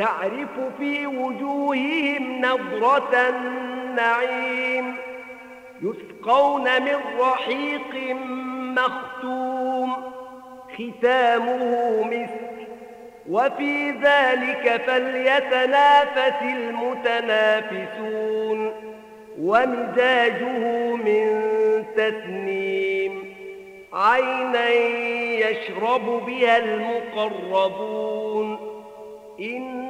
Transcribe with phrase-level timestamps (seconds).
[0.00, 4.94] تعرف في وجوههم نظرة النعيم
[5.82, 8.16] يسقون من رحيق
[8.76, 9.92] مختوم
[10.74, 12.50] ختامه مسك.
[13.30, 18.72] وفي ذلك فليتنافس المتنافسون
[19.40, 21.26] ومزاجه من
[21.96, 23.34] تسنيم.
[23.92, 24.68] عينا
[25.48, 28.48] يشرب بها المقربون.
[29.40, 29.89] إن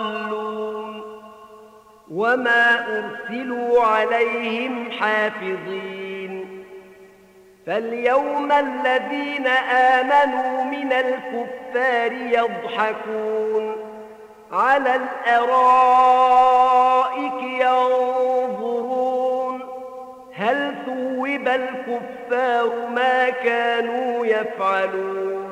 [0.00, 1.02] لضالون
[2.10, 6.64] وما أرسلوا عليهم حافظين
[7.66, 13.76] فاليوم الذين آمنوا من الكفار يضحكون
[14.52, 14.96] على
[15.26, 16.22] الأرائك
[17.42, 18.80] ينظرون
[20.34, 25.49] هل ثوب الكفار ما كانوا يفعلون